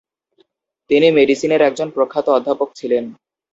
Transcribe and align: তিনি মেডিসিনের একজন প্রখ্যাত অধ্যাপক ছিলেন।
তিনি 0.89 1.07
মেডিসিনের 1.11 1.61
একজন 1.61 1.87
প্রখ্যাত 1.95 2.27
অধ্যাপক 2.29 2.69
ছিলেন। 2.75 3.03